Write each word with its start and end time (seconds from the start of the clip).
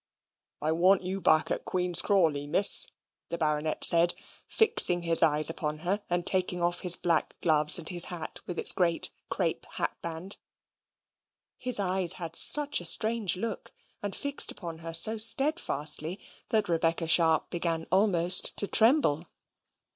"I 0.63 0.71
wawnt 0.71 1.03
you 1.03 1.21
back 1.21 1.51
at 1.51 1.63
Queen's 1.63 2.01
Crawley, 2.01 2.47
Miss," 2.47 2.87
the 3.29 3.37
baronet 3.37 3.83
said, 3.83 4.15
fixing 4.47 5.03
his 5.03 5.21
eyes 5.21 5.47
upon 5.47 5.81
her, 5.85 6.01
and 6.09 6.25
taking 6.25 6.59
off 6.59 6.79
his 6.79 6.95
black 6.95 7.39
gloves 7.41 7.77
and 7.77 7.87
his 7.87 8.05
hat 8.05 8.39
with 8.47 8.57
its 8.57 8.71
great 8.71 9.11
crape 9.29 9.63
hat 9.73 9.95
band. 10.01 10.37
His 11.55 11.79
eyes 11.79 12.13
had 12.13 12.35
such 12.35 12.81
a 12.81 12.85
strange 12.85 13.37
look, 13.37 13.73
and 14.01 14.15
fixed 14.15 14.51
upon 14.51 14.79
her 14.79 14.95
so 14.95 15.17
steadfastly, 15.19 16.19
that 16.49 16.67
Rebecca 16.67 17.07
Sharp 17.07 17.51
began 17.51 17.85
almost 17.91 18.57
to 18.57 18.65
tremble. 18.65 19.27